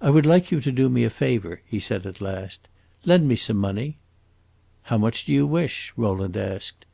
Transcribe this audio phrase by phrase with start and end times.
[0.00, 2.66] "I would like you to do me a favor," he said at last.
[3.04, 3.98] "Lend me some money."
[4.90, 6.84] "How much do you wish?" Rowland asked.